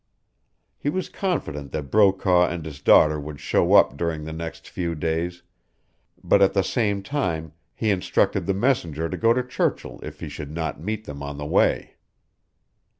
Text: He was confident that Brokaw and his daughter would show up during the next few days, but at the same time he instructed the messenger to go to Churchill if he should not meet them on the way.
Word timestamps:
He 0.79 0.89
was 0.89 1.09
confident 1.09 1.71
that 1.73 1.91
Brokaw 1.91 2.47
and 2.47 2.65
his 2.65 2.81
daughter 2.81 3.19
would 3.19 3.39
show 3.39 3.75
up 3.75 3.95
during 3.97 4.23
the 4.23 4.33
next 4.33 4.67
few 4.67 4.95
days, 4.95 5.43
but 6.23 6.41
at 6.41 6.53
the 6.53 6.63
same 6.63 7.03
time 7.03 7.53
he 7.75 7.91
instructed 7.91 8.47
the 8.47 8.55
messenger 8.55 9.09
to 9.09 9.15
go 9.15 9.31
to 9.31 9.43
Churchill 9.45 9.99
if 10.01 10.19
he 10.19 10.27
should 10.27 10.49
not 10.49 10.81
meet 10.81 11.05
them 11.05 11.21
on 11.21 11.37
the 11.37 11.45
way. 11.45 11.97